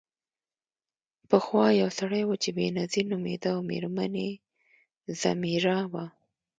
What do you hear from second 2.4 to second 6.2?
چې بینظیر نومیده او میرمن یې ځمیرا وه.